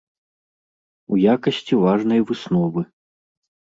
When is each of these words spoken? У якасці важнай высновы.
У 1.15 1.21
якасці 1.35 1.73
важнай 1.85 2.19
высновы. 2.33 2.81